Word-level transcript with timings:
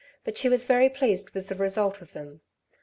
But 0.23 0.35
she 0.35 0.49
was 0.49 0.65
very 0.65 0.89
pleased 0.89 1.29
with 1.35 1.47
the 1.47 1.53
result 1.53 2.01
of 2.01 2.13
them. 2.13 2.41